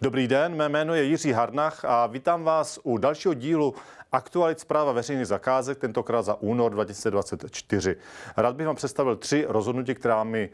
Dobrý 0.00 0.28
den, 0.28 0.54
mé 0.54 0.68
jméno 0.68 0.94
je 0.94 1.04
Jiří 1.04 1.32
Harnach 1.32 1.84
a 1.84 2.06
vítám 2.06 2.44
vás 2.44 2.80
u 2.82 2.98
dalšího 2.98 3.34
dílu 3.34 3.74
Aktualit 4.12 4.60
zpráva 4.60 4.92
veřejných 4.92 5.26
zakázek, 5.26 5.78
tentokrát 5.78 6.22
za 6.22 6.34
únor 6.34 6.72
2024. 6.72 7.96
Rád 8.36 8.56
bych 8.56 8.66
vám 8.66 8.76
představil 8.76 9.16
tři 9.16 9.44
rozhodnutí, 9.48 9.94
která 9.94 10.24
mi, 10.24 10.50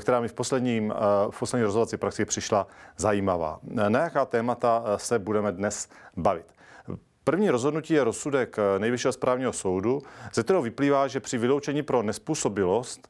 která 0.00 0.20
mi 0.20 0.28
v, 0.28 0.32
posledním, 0.32 0.94
v 1.30 1.38
poslední 1.38 1.64
rozhodovací 1.64 1.96
praxi 1.96 2.24
přišla 2.24 2.66
zajímavá. 2.96 3.60
Na 3.88 4.00
jaká 4.00 4.24
témata 4.24 4.84
se 4.96 5.18
budeme 5.18 5.52
dnes 5.52 5.88
bavit? 6.16 6.55
První 7.28 7.50
rozhodnutí 7.50 7.94
je 7.94 8.04
rozsudek 8.04 8.56
Nejvyššího 8.78 9.12
správního 9.12 9.52
soudu, 9.52 10.02
ze 10.34 10.42
kterého 10.42 10.62
vyplývá, 10.62 11.08
že 11.08 11.20
při 11.20 11.38
vyloučení 11.38 11.82
pro 11.82 12.02
nespůsobilost 12.02 13.08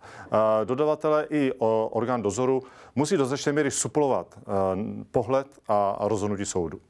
dodavatele 0.65 1.27
i 1.31 1.53
orgán 1.91 2.23
dozoru 2.23 2.63
musí 2.95 3.17
do 3.17 3.27
značné 3.27 3.53
míry 3.53 3.71
suplovat 3.71 4.39
pohled 5.11 5.47
a 5.69 5.97
rozhodnutí 6.01 6.45
soudu. 6.45 6.81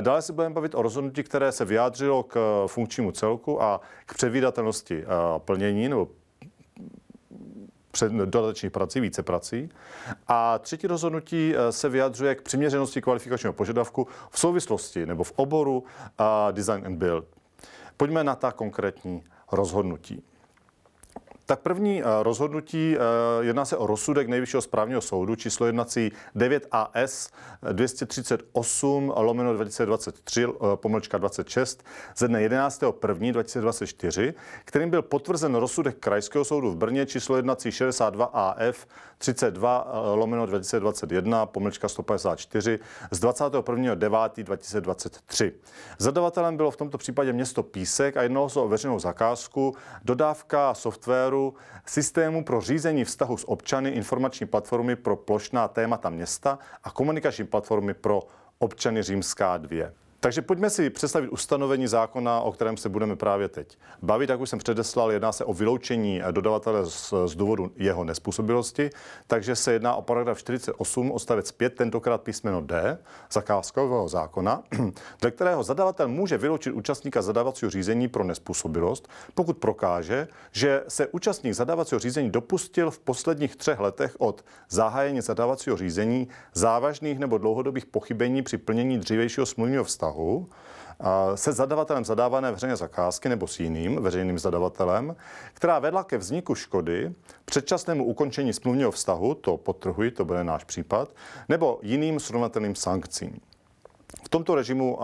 Dále 0.00 0.22
se 0.22 0.32
budeme 0.32 0.54
bavit 0.54 0.74
o 0.74 0.82
rozhodnutí, 0.82 1.22
které 1.22 1.52
se 1.52 1.64
vyjádřilo 1.64 2.22
k 2.22 2.64
funkčnímu 2.66 3.12
celku 3.12 3.62
a 3.62 3.80
k 4.06 4.14
předvídatelnosti 4.14 5.04
plnění 5.38 5.88
nebo 5.88 6.08
dodatečných 8.02 8.72
prací, 8.72 9.00
více 9.00 9.22
prací. 9.22 9.68
A 10.28 10.58
třetí 10.58 10.86
rozhodnutí 10.86 11.54
eh, 11.56 11.72
se 11.72 11.88
vyjadřuje 11.88 12.34
k 12.34 12.42
přiměřenosti 12.42 13.02
kvalifikačního 13.02 13.52
požadavku 13.52 14.06
v 14.30 14.38
souvislosti 14.38 15.06
nebo 15.06 15.24
v 15.24 15.32
oboru 15.36 15.84
design 16.52 16.86
and 16.86 16.96
build. 16.96 17.24
Pojďme 17.96 18.24
na 18.24 18.34
ta 18.34 18.52
konkrétní 18.52 19.22
rozhodnutí. 19.52 20.22
Tak 21.46 21.60
první 21.60 22.02
eh, 22.02 22.04
rozhodnutí, 22.22 22.96
eh, 22.96 23.00
jedná 23.44 23.64
se 23.64 23.76
o 23.76 23.86
rozsudek 23.86 24.28
Nejvyššího 24.28 24.62
správního 24.62 25.00
soudu 25.00 25.34
číslo 25.34 25.66
jednací 25.66 26.12
9 26.34 26.66
AS 26.70 27.30
238 27.72 29.12
lomeno 29.16 29.54
2023 29.54 30.46
pomlčka 30.74 31.18
26 31.18 31.84
ze 32.16 32.28
dne 32.28 32.42
11. 32.42 32.82
1. 33.08 33.32
2024, 33.32 34.34
kterým 34.64 34.90
byl 34.90 35.02
potvrzen 35.02 35.54
rozsudek 35.54 35.96
Krajského 35.98 36.44
soudu 36.44 36.70
v 36.70 36.76
Brně 36.76 37.06
číslo 37.06 37.36
jednací 37.36 37.72
62 37.72 38.24
AF 38.24 38.86
32 39.18 39.86
lomeno 40.14 40.46
2021 40.46 41.46
pomlčka 41.46 41.88
154 41.88 42.78
z 43.10 43.20
21. 43.20 43.94
9. 43.94 44.18
2023. 44.36 45.52
Zadavatelem 45.98 46.56
bylo 46.56 46.70
v 46.70 46.76
tomto 46.76 46.98
případě 46.98 47.32
město 47.32 47.62
Písek 47.62 48.16
a 48.16 48.22
jednalo 48.22 48.48
se 48.48 48.60
o 48.60 48.68
veřejnou 48.68 48.98
zakázku, 48.98 49.76
dodávka 50.04 50.74
softwaru 50.74 51.33
softwaru 51.34 51.54
systému 51.86 52.44
pro 52.44 52.60
řízení 52.60 53.04
vztahu 53.04 53.36
s 53.36 53.48
občany, 53.48 53.90
informační 53.90 54.46
platformy 54.46 54.96
pro 54.96 55.16
plošná 55.16 55.68
témata 55.68 56.10
města 56.10 56.58
a 56.84 56.90
komunikační 56.90 57.44
platformy 57.46 57.94
pro 57.94 58.22
občany 58.58 59.02
Římská 59.02 59.56
2. 59.56 60.03
Takže 60.24 60.42
pojďme 60.42 60.70
si 60.70 60.90
představit 60.90 61.28
ustanovení 61.28 61.86
zákona, 61.86 62.40
o 62.40 62.52
kterém 62.52 62.76
se 62.76 62.88
budeme 62.88 63.16
právě 63.16 63.48
teď 63.48 63.78
bavit. 64.02 64.30
Jak 64.30 64.40
už 64.40 64.50
jsem 64.50 64.58
předeslal, 64.58 65.12
jedná 65.12 65.32
se 65.32 65.44
o 65.44 65.52
vyloučení 65.52 66.22
dodavatele 66.30 66.86
z, 66.86 67.14
z 67.26 67.34
důvodu 67.34 67.72
jeho 67.76 68.04
nespůsobilosti, 68.04 68.90
takže 69.26 69.56
se 69.56 69.72
jedná 69.72 69.94
o 69.94 70.02
paragraf 70.02 70.38
48 70.38 71.10
odstavec 71.10 71.52
5, 71.52 71.74
tentokrát 71.74 72.22
písmeno 72.22 72.60
D 72.60 72.98
zakázkového 73.32 74.08
zákona, 74.08 74.62
dle 75.20 75.30
kterého 75.30 75.62
zadavatel 75.62 76.08
může 76.08 76.38
vyloučit 76.38 76.72
účastníka 76.72 77.22
zadávacího 77.22 77.70
řízení 77.70 78.08
pro 78.08 78.24
nespůsobilost, 78.24 79.08
pokud 79.34 79.58
prokáže, 79.58 80.28
že 80.52 80.84
se 80.88 81.06
účastník 81.06 81.54
zadávacího 81.54 81.98
řízení 81.98 82.30
dopustil 82.30 82.90
v 82.90 82.98
posledních 82.98 83.56
třech 83.56 83.78
letech 83.78 84.16
od 84.18 84.44
zahájení 84.68 85.20
zadávacího 85.20 85.76
řízení 85.76 86.28
závažných 86.54 87.18
nebo 87.18 87.38
dlouhodobých 87.38 87.86
pochybení 87.86 88.42
při 88.42 88.58
plnění 88.58 88.98
dřívějšího 88.98 89.46
smluvního 89.46 89.84
vztahu 89.84 90.13
vztahu 90.14 90.48
se 91.34 91.52
zadavatelem 91.52 92.04
zadávané 92.04 92.50
veřejné 92.50 92.76
zakázky 92.76 93.28
nebo 93.28 93.46
s 93.46 93.60
jiným 93.60 94.02
veřejným 94.02 94.38
zadavatelem, 94.38 95.16
která 95.54 95.78
vedla 95.78 96.04
ke 96.04 96.18
vzniku 96.18 96.54
škody, 96.54 97.14
předčasnému 97.44 98.04
ukončení 98.04 98.52
smluvního 98.52 98.90
vztahu, 98.90 99.34
to 99.34 99.56
potrhuji, 99.56 100.10
to 100.10 100.24
bude 100.24 100.44
náš 100.44 100.64
případ, 100.64 101.08
nebo 101.48 101.78
jiným 101.82 102.20
srovnatelným 102.20 102.74
sankcím. 102.74 103.40
V 104.24 104.28
tomto 104.28 104.54
režimu, 104.54 104.98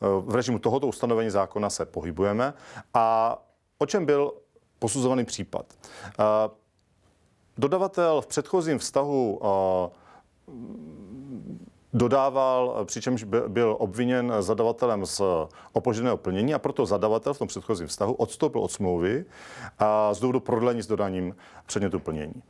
v 0.00 0.34
režimu 0.34 0.58
tohoto 0.58 0.86
ustanovení 0.86 1.30
zákona 1.30 1.70
se 1.70 1.86
pohybujeme 1.86 2.54
a 2.94 3.38
o 3.78 3.86
čem 3.86 4.06
byl 4.06 4.32
posuzovaný 4.78 5.24
případ. 5.24 5.66
Dodavatel 7.58 8.20
v 8.20 8.26
předchozím 8.26 8.78
vztahu 8.78 9.40
dodával, 11.92 12.84
přičemž 12.84 13.24
byl 13.48 13.76
obviněn 13.78 14.32
zadavatelem 14.40 15.06
z 15.06 15.20
opožděného 15.72 16.16
plnění 16.16 16.54
a 16.54 16.58
proto 16.58 16.86
zadavatel 16.86 17.34
v 17.34 17.38
tom 17.38 17.48
předchozím 17.48 17.86
vztahu 17.86 18.12
odstoupil 18.12 18.60
od 18.60 18.72
smlouvy 18.72 19.24
a 19.78 20.14
z 20.14 20.20
důvodu 20.20 20.40
prodlení 20.40 20.82
s 20.82 20.86
dodáním 20.86 21.36
předmětu 21.66 22.00
plnění. 22.00 22.42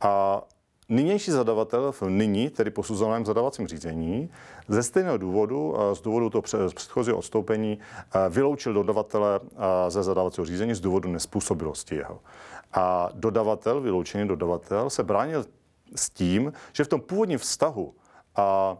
A 0.00 0.42
Nynější 0.88 1.30
zadavatel 1.30 1.92
v 1.92 2.02
nyní, 2.02 2.50
tedy 2.50 2.70
posuzovaném 2.70 3.26
zadavacím 3.26 3.66
řízení, 3.66 4.30
ze 4.68 4.82
stejného 4.82 5.18
důvodu, 5.18 5.74
z 5.92 6.00
důvodu 6.00 6.30
toho 6.30 6.42
předchozího 6.74 7.18
odstoupení, 7.18 7.78
vyloučil 8.30 8.72
dodavatele 8.72 9.40
ze 9.88 10.02
zadavacího 10.02 10.44
řízení 10.44 10.74
z 10.74 10.80
důvodu 10.80 11.08
nespůsobilosti 11.08 11.94
jeho. 11.94 12.20
A 12.72 13.08
dodavatel, 13.14 13.80
vyloučený 13.80 14.28
dodavatel, 14.28 14.90
se 14.90 15.02
bránil 15.02 15.44
s 15.96 16.10
tím, 16.10 16.52
že 16.72 16.84
v 16.84 16.88
tom 16.88 17.00
původním 17.00 17.38
vztahu 17.38 17.94
a 18.36 18.76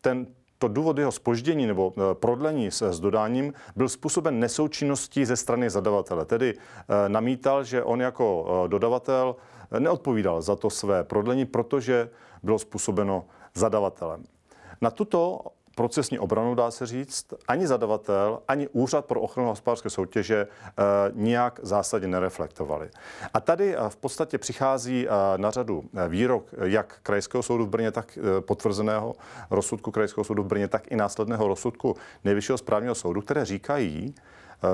ten, 0.00 0.26
to 0.58 0.68
důvod 0.68 0.98
jeho 0.98 1.12
spoždění 1.12 1.66
nebo 1.66 1.92
eh, 1.96 2.14
prodlení 2.14 2.70
s, 2.70 2.82
s 2.82 3.00
dodáním 3.00 3.52
byl 3.76 3.88
způsoben 3.88 4.40
nesoučinností 4.40 5.24
ze 5.24 5.36
strany 5.36 5.70
zadavatele. 5.70 6.24
Tedy 6.24 6.54
eh, 6.54 7.08
namítal, 7.08 7.64
že 7.64 7.82
on 7.82 8.00
jako 8.00 8.46
eh, 8.64 8.68
dodavatel 8.68 9.36
neodpovídal 9.78 10.42
za 10.42 10.56
to 10.56 10.70
své 10.70 11.04
prodlení, 11.04 11.46
protože 11.46 12.10
bylo 12.42 12.58
způsobeno 12.58 13.24
zadavatelem. 13.54 14.24
Na 14.80 14.90
tuto 14.90 15.40
procesní 15.74 16.18
obranu, 16.18 16.54
dá 16.54 16.70
se 16.70 16.86
říct, 16.86 17.26
ani 17.48 17.66
zadavatel, 17.66 18.42
ani 18.48 18.68
Úřad 18.68 19.04
pro 19.04 19.20
ochranu 19.20 19.48
hospodářské 19.48 19.90
soutěže 19.90 20.46
eh, 20.46 20.82
nijak 21.12 21.60
zásadně 21.62 22.08
nereflektovali. 22.08 22.90
A 23.34 23.40
tady 23.40 23.76
eh, 23.76 23.78
v 23.88 23.96
podstatě 23.96 24.38
přichází 24.38 25.08
eh, 25.08 25.10
na 25.36 25.50
řadu 25.50 25.84
výrok 26.08 26.50
jak 26.62 26.98
Krajského 27.02 27.42
soudu 27.42 27.66
v 27.66 27.68
Brně, 27.68 27.92
tak 27.92 28.18
potvrzeného 28.40 29.14
rozsudku 29.50 29.90
Krajského 29.90 30.24
soudu 30.24 30.42
v 30.42 30.46
Brně, 30.46 30.68
tak 30.68 30.92
i 30.92 30.96
následného 30.96 31.48
rozsudku 31.48 31.96
Nejvyššího 32.24 32.58
správního 32.58 32.94
soudu, 32.94 33.20
které 33.20 33.44
říkají 33.44 34.14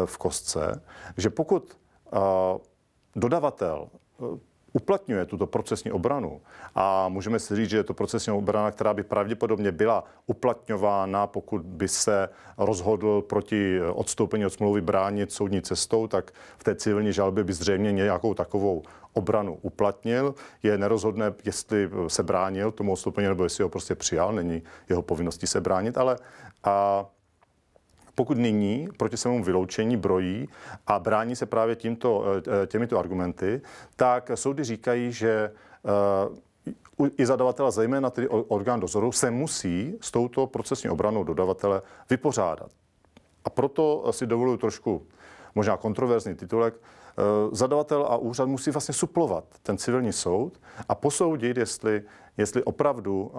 v 0.04 0.18
kostce, 0.18 0.82
že 1.16 1.30
pokud 1.30 1.78
dodavatel 3.16 3.88
uplatňuje 4.76 5.24
tuto 5.24 5.46
procesní 5.46 5.92
obranu 5.92 6.40
a 6.74 7.08
můžeme 7.08 7.38
si 7.38 7.56
říct, 7.56 7.70
že 7.70 7.76
je 7.76 7.84
to 7.84 7.94
procesní 7.94 8.32
obrana, 8.32 8.70
která 8.70 8.94
by 8.94 9.02
pravděpodobně 9.02 9.72
byla 9.72 10.04
uplatňována, 10.26 11.26
pokud 11.26 11.62
by 11.62 11.88
se 11.88 12.28
rozhodl 12.58 13.22
proti 13.22 13.80
odstoupení 13.80 14.46
od 14.46 14.52
smlouvy 14.52 14.80
bránit 14.80 15.32
soudní 15.32 15.62
cestou, 15.62 16.06
tak 16.06 16.30
v 16.58 16.64
té 16.64 16.74
civilní 16.74 17.12
žalbě 17.12 17.44
by 17.44 17.52
zřejmě 17.52 17.92
nějakou 17.92 18.34
takovou 18.34 18.82
obranu 19.12 19.58
uplatnil. 19.62 20.34
Je 20.62 20.78
nerozhodné, 20.78 21.34
jestli 21.44 21.90
se 22.08 22.22
bránil 22.22 22.72
tomu 22.72 22.92
odstoupení 22.92 23.28
nebo 23.28 23.44
jestli 23.44 23.62
ho 23.62 23.68
prostě 23.68 23.94
přijal, 23.94 24.32
není 24.32 24.62
jeho 24.88 25.02
povinností 25.02 25.46
se 25.46 25.60
bránit, 25.60 25.98
ale 25.98 26.16
a 26.64 27.06
pokud 28.16 28.38
nyní 28.38 28.88
proti 28.96 29.16
svému 29.16 29.44
vyloučení 29.44 29.96
brojí 29.96 30.48
a 30.86 30.98
brání 30.98 31.36
se 31.36 31.46
právě 31.46 31.76
tímto, 31.76 32.24
eh, 32.24 32.62
eh, 32.62 32.66
těmito 32.66 32.98
argumenty, 32.98 33.60
tak 33.96 34.30
soudy 34.34 34.64
říkají, 34.64 35.12
že 35.12 35.52
eh, 35.84 37.08
i 37.18 37.26
zadavatel, 37.26 37.70
zejména 37.70 38.10
tedy 38.10 38.28
orgán 38.28 38.80
dozoru, 38.80 39.12
se 39.12 39.30
musí 39.30 39.94
s 40.00 40.10
touto 40.10 40.46
procesní 40.46 40.90
obranou 40.90 41.24
dodavatele 41.24 41.82
vypořádat. 42.10 42.70
A 43.44 43.50
proto 43.50 44.04
si 44.10 44.26
dovoluji 44.26 44.58
trošku 44.58 45.06
možná 45.54 45.76
kontroverzní 45.76 46.34
titulek. 46.34 46.74
Zadavatel 47.52 48.06
a 48.08 48.16
úřad 48.16 48.48
musí 48.48 48.70
vlastně 48.70 48.94
suplovat 48.94 49.44
ten 49.62 49.78
civilní 49.78 50.12
soud 50.12 50.60
a 50.88 50.94
posoudit, 50.94 51.56
jestli, 51.56 52.02
jestli 52.36 52.64
opravdu 52.64 53.32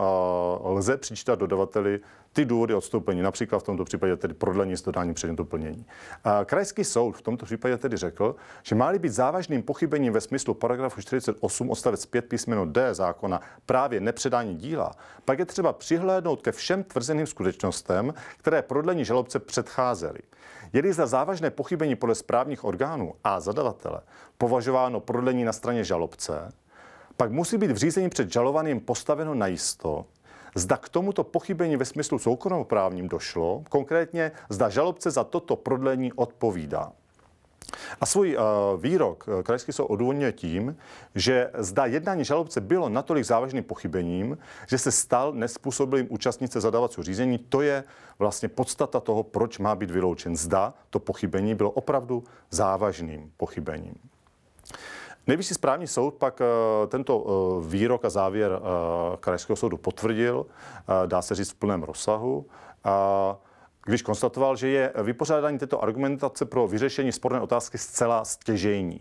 lze 0.64 0.98
přičítat 0.98 1.40
dodavateli 1.40 2.00
ty 2.34 2.46
důvody 2.46 2.74
odstoupení, 2.74 3.22
například 3.22 3.60
v 3.60 3.64
tomto 3.64 3.86
případě 3.86 4.18
tedy 4.18 4.34
prodlení 4.34 4.78
s 4.78 4.82
dodáním 4.82 5.14
předmětu 5.14 5.46
plnění. 5.46 5.86
Krajský 6.46 6.84
soud 6.84 7.12
v 7.12 7.22
tomto 7.22 7.46
případě 7.46 7.78
tedy 7.78 7.98
řekl, 7.98 8.36
že 8.64 8.76
má 8.76 8.94
být 8.94 9.10
závažným 9.10 9.64
pochybením 9.64 10.14
ve 10.14 10.22
smyslu 10.22 10.54
paragrafu 10.54 11.02
48 11.02 11.70
odstavec 11.70 12.06
5 12.06 12.26
písmeno 12.26 12.66
D 12.66 12.94
zákona 12.94 13.42
právě 13.66 14.00
nepředání 14.00 14.56
díla, 14.56 14.92
pak 15.26 15.40
je 15.40 15.46
třeba 15.46 15.74
přihlédnout 15.74 16.42
ke 16.42 16.52
všem 16.52 16.84
tvrzeným 16.84 17.28
skutečnostem, 17.28 18.14
které 18.38 18.62
prodlení 18.62 19.06
žalobce 19.06 19.40
předcházely. 19.40 20.20
Je 20.74 20.94
za 20.94 21.08
závažné 21.08 21.50
pochybení 21.50 21.96
podle 21.96 22.16
správních 22.16 22.64
orgánů 22.64 23.14
a 23.24 23.40
zadavatele 23.40 24.02
považováno 24.38 25.00
prodlení 25.00 25.44
na 25.44 25.54
straně 25.54 25.84
žalobce, 25.84 26.52
pak 27.18 27.31
musí 27.31 27.58
být 27.58 27.72
v 27.72 27.78
řízení 27.78 28.10
před 28.10 28.31
žalovaným 28.31 28.80
postaveno 28.80 29.36
najisto, 29.36 30.06
zda 30.56 30.78
k 30.78 30.90
tomuto 30.90 31.24
pochybení 31.24 31.78
ve 31.78 31.86
smyslu 31.86 32.19
soukromoprávním 32.19 33.08
došlo, 33.08 33.64
konkrétně 33.69 34.31
zda 34.50 34.69
žalobce 34.69 35.12
za 35.12 35.24
toto 35.24 35.56
prodlení 35.56 36.14
odpovídá. 36.14 36.92
A 38.02 38.06
svůj 38.06 38.38
uh, 38.38 38.81
výrok 38.81 39.28
uh, 39.28 39.42
krajský 39.42 39.72
soud 39.72 39.86
odůvodňuje 39.86 40.31
tím, 40.31 40.78
že 41.16 41.52
zda 41.58 41.86
jednání 41.86 42.25
žalobce 42.25 42.62
bylo 42.62 42.90
natolik 42.90 43.25
závažným 43.25 43.63
pochybením, 43.63 44.38
že 44.68 44.78
se 44.78 44.92
stal 44.92 45.34
nespůsobilým 45.34 46.08
účastnice 46.10 46.62
zadávacího 46.62 47.04
řízení, 47.04 47.38
to 47.38 47.62
je 47.62 47.84
vlastně 48.20 48.50
podstata 48.50 49.00
toho, 49.00 49.24
proč 49.24 49.58
má 49.58 49.75
být 49.75 49.92
vyloučen. 49.92 50.38
Zda 50.38 50.74
to 50.90 51.00
pochybení 51.00 51.56
bylo 51.56 51.72
opravdu 51.72 52.24
závažným 52.50 53.31
pochybením. 53.38 53.96
Nejvyšší 55.27 55.53
správní 55.53 55.88
soud 55.88 56.13
pak 56.13 56.39
uh, 56.39 56.89
tento 56.89 57.18
uh, 57.18 57.65
výrok 57.65 58.06
a 58.06 58.09
závěr 58.09 58.51
uh, 58.51 59.15
Krajského 59.15 59.56
soudu 59.56 59.77
potvrdil, 59.77 60.45
dá 61.06 61.21
se 61.21 61.35
říct 61.35 61.51
v 61.51 61.56
plném 61.56 61.83
rozsahu 61.83 62.45
když 63.88 64.01
konstatoval, 64.01 64.56
že 64.56 64.68
je 64.68 64.94
vypořádání 65.04 65.57
této 65.57 65.84
argumentace 65.84 66.45
pro 66.45 66.68
vyřešení 66.68 67.12
sporné 67.12 67.42
otázky 67.42 67.78
zcela 67.78 68.25
stěžejní. 68.25 69.00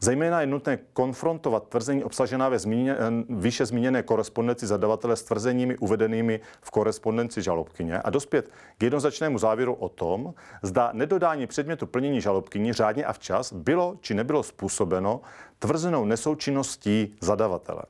Zejména 0.00 0.40
je 0.40 0.46
nutné 0.46 0.78
konfrontovat 0.92 1.68
tvrzení 1.68 2.04
obsažená 2.04 2.48
ve 2.48 2.58
zmíně, 2.58 2.96
výše 3.28 3.66
zmíněné 3.66 4.02
korespondenci 4.02 4.66
zadavatele 4.66 5.16
s 5.16 5.22
tvrzeními 5.22 5.76
uvedenými 5.76 6.40
v 6.62 6.70
korespondenci 6.70 7.42
žalobkyně 7.42 7.98
a 7.98 8.10
dospět 8.10 8.50
k 8.78 8.82
jednoznačnému 8.82 9.38
závěru 9.38 9.74
o 9.74 9.88
tom, 9.88 10.34
zda 10.62 10.90
nedodání 10.92 11.46
předmětu 11.46 11.86
plnění 11.86 12.20
žalobkyni 12.20 12.72
řádně 12.72 13.04
a 13.04 13.12
včas 13.12 13.52
bylo 13.52 13.96
či 14.00 14.14
nebylo 14.14 14.42
způsobeno 14.42 15.20
tvrzenou 15.58 16.04
nesoučinností 16.04 17.16
zadavatele. 17.20 17.82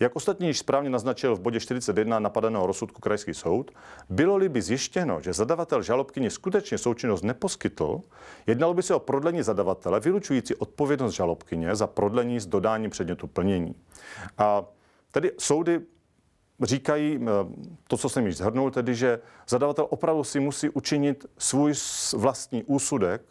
Jak 0.00 0.16
ostatní 0.16 0.46
již 0.46 0.58
správně 0.58 0.90
naznačil 0.90 1.36
v 1.36 1.40
bodě 1.40 1.60
41 1.60 2.18
napadeného 2.18 2.66
rozsudku 2.66 3.00
Krajský 3.00 3.34
soud, 3.34 3.70
bylo-li 4.08 4.48
by 4.48 4.62
zjištěno, 4.62 5.20
že 5.20 5.32
zadavatel 5.32 5.82
žalobkyni 5.82 6.30
skutečně 6.30 6.78
součinnost 6.78 7.22
neposkytl, 7.22 8.00
jednalo 8.46 8.74
by 8.74 8.82
se 8.82 8.94
o 8.94 8.98
prodlení 8.98 9.42
zadavatele, 9.42 10.00
vylučující 10.00 10.54
odpovědnost 10.54 11.14
žalobkyně 11.14 11.76
za 11.76 11.86
prodlení 11.86 12.40
s 12.40 12.46
dodáním 12.46 12.90
předmětu 12.90 13.26
plnění. 13.26 13.74
A 14.38 14.64
tedy 15.10 15.32
soudy 15.38 15.80
říkají 16.62 17.20
eh, 17.22 17.26
to, 17.88 17.96
co 17.96 18.08
jsem 18.08 18.26
již 18.26 18.36
zhrnul, 18.36 18.70
tedy, 18.70 18.94
že 18.94 19.20
zadavatel 19.48 19.86
opravdu 19.90 20.24
si 20.24 20.40
musí 20.40 20.70
učinit 20.70 21.26
svůj 21.38 21.72
vlastní 22.16 22.64
úsudek, 22.64 23.22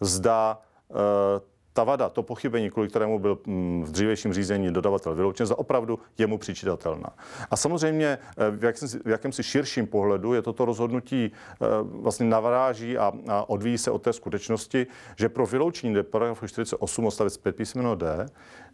zda 0.00 0.58
eh, 0.90 1.53
ta 1.74 1.84
vada, 1.84 2.08
to 2.08 2.22
pochybení, 2.22 2.70
kvůli 2.70 2.88
kterému 2.88 3.18
byl 3.18 3.38
mm, 3.46 3.84
v 3.84 3.90
dřívějším 3.90 4.32
řízení 4.32 4.72
dodavatel 4.72 5.14
vyloučen, 5.14 5.46
za 5.46 5.58
opravdu 5.58 5.98
je 6.18 6.26
mu 6.26 6.38
přičitatelná. 6.38 7.10
A 7.50 7.56
samozřejmě 7.56 8.18
eh, 8.36 8.50
v, 8.50 8.64
jakém, 8.64 8.88
v 8.88 9.08
jakémsi 9.08 9.42
širším 9.42 9.86
pohledu 9.86 10.34
je 10.34 10.42
toto 10.42 10.64
rozhodnutí 10.64 11.32
eh, 11.32 11.66
vlastně 11.82 12.26
navaráží 12.26 12.98
a, 12.98 13.12
a 13.28 13.48
odvíjí 13.48 13.78
se 13.78 13.90
od 13.90 14.02
té 14.02 14.12
skutečnosti, 14.12 14.86
že 15.16 15.28
pro 15.28 15.46
vyloučení 15.46 16.02
paragrafu 16.02 16.46
48 16.46 17.06
odstavec 17.06 17.36
5 17.36 17.56
písmeno 17.56 17.94
D 17.94 18.26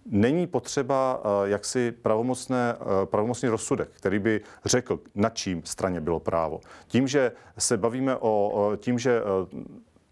není 0.07 0.47
potřeba 0.47 1.23
eh, 1.25 1.49
jaksi 1.51 1.93
pravomocné, 1.93 2.77
pravomocný 3.05 3.49
rozsudek, 3.49 3.89
který 3.93 4.19
by 4.19 4.41
řekl, 4.65 5.01
na 5.15 5.29
čím 5.31 5.63
straně 5.65 6.01
bylo 6.01 6.21
právo. 6.21 6.61
Tím, 6.87 7.09
že 7.09 7.33
se 7.59 7.77
bavíme 7.77 8.17
o 8.17 8.73
tím, 8.77 8.99
že 8.99 9.23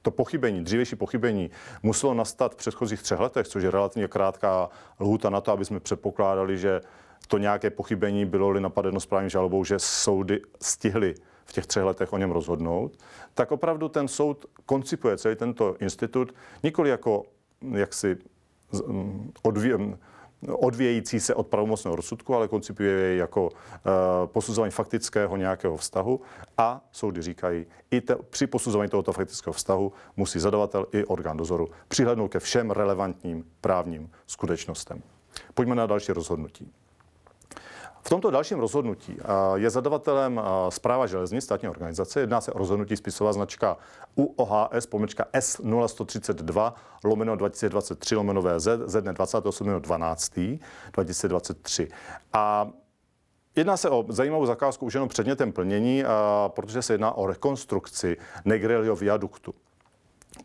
to 0.02 0.10
pochybení, 0.10 0.64
dřívější 0.64 0.96
pochybení, 0.96 1.50
muselo 1.82 2.14
nastat 2.14 2.52
v 2.52 2.56
předchozích 2.56 3.02
třech 3.02 3.18
letech, 3.18 3.48
což 3.48 3.62
je 3.62 3.70
relativně 3.70 4.08
krátká 4.08 4.68
lhůta 5.00 5.30
na 5.30 5.40
to, 5.40 5.52
aby 5.52 5.64
jsme 5.64 5.80
předpokládali, 5.80 6.58
že 6.58 6.80
to 7.28 7.38
nějaké 7.38 7.70
pochybení 7.70 8.24
bylo-li 8.24 8.60
napadeno 8.60 9.00
správní 9.00 9.30
žalobou, 9.30 9.64
že 9.64 9.78
soudy 9.78 10.40
stihly 10.62 11.14
v 11.44 11.52
těch 11.52 11.66
třech 11.66 11.84
letech 11.84 12.12
o 12.12 12.18
něm 12.18 12.30
rozhodnout, 12.30 12.96
tak 13.34 13.52
opravdu 13.52 13.88
ten 13.88 14.08
soud 14.08 14.46
koncipuje 14.66 15.16
celý 15.16 15.36
tento 15.36 15.76
institut 15.80 16.34
nikoli 16.62 16.90
jako 16.90 17.24
jaksi 17.72 18.16
odvíjem, 19.42 19.98
odvějící 20.46 21.20
se 21.20 21.34
od 21.34 21.46
pravomocného 21.46 21.96
rozsudku, 21.96 22.34
ale 22.34 22.48
koncipuje 22.48 22.90
jej 22.90 23.18
jako 23.18 23.42
uh, 23.42 23.50
posuzování 24.26 24.70
faktického 24.70 25.36
nějakého 25.36 25.76
vztahu 25.76 26.20
a 26.58 26.84
soudy 26.92 27.22
říkají, 27.22 27.66
i 27.90 28.00
te, 28.00 28.16
při 28.16 28.46
posuzování 28.46 28.90
tohoto 28.90 29.12
faktického 29.12 29.52
vztahu 29.52 29.92
musí 30.16 30.38
zadavatel 30.38 30.86
i 30.92 31.04
orgán 31.04 31.36
dozoru 31.36 31.68
přihlednout 31.88 32.32
ke 32.32 32.38
všem 32.40 32.70
relevantním 32.70 33.44
právním 33.60 34.10
skutečnostem. 34.26 35.02
Pojďme 35.54 35.74
na 35.74 35.86
další 35.86 36.12
rozhodnutí. 36.12 36.72
V 38.08 38.16
tomto 38.16 38.30
dalším 38.30 38.58
rozhodnutí 38.58 39.16
je 39.54 39.70
zadavatelem 39.70 40.40
zpráva 40.68 41.06
železnic 41.06 41.44
státní 41.44 41.68
organizace. 41.68 42.20
Jedná 42.20 42.40
se 42.40 42.52
o 42.52 42.58
rozhodnutí 42.58 42.96
spisová 42.96 43.32
značka 43.32 43.76
UOHS 44.14 44.86
pomlčka 44.86 45.26
S0132 45.32 46.72
lomeno 47.04 47.36
2023 47.36 48.16
lomeno 48.16 48.42
VZ 48.42 48.68
ze 48.84 49.00
dne 49.00 49.12
28. 49.12 49.68
12. 49.68 50.32
2023. 50.92 51.88
A 52.32 52.68
Jedná 53.56 53.76
se 53.76 53.90
o 53.90 54.04
zajímavou 54.08 54.46
zakázku 54.46 54.86
už 54.86 54.94
jenom 54.94 55.08
předmětem 55.08 55.52
plnění, 55.52 56.04
protože 56.48 56.82
se 56.82 56.94
jedná 56.94 57.12
o 57.12 57.26
rekonstrukci 57.26 58.16
Negrelio 58.44 58.96
viaduktu. 58.96 59.54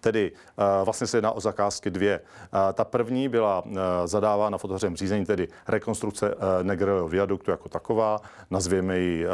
Tedy 0.03 0.31
uh, 0.31 0.85
vlastně 0.85 1.07
se 1.07 1.17
jedná 1.17 1.31
o 1.31 1.39
zakázky 1.39 1.89
dvě. 1.89 2.19
Uh, 2.19 2.59
ta 2.73 2.85
první 2.85 3.29
byla 3.29 3.65
uh, 3.65 3.71
zadávána 4.05 4.57
v 4.57 4.65
otevřeném 4.65 4.95
řízení, 4.95 5.25
tedy 5.25 5.47
rekonstrukce 5.67 6.35
Negrelio 6.63 7.07
viaduktu 7.07 7.51
jako 7.51 7.69
taková, 7.69 8.21
nazvěme 8.51 8.99
ji 8.99 9.25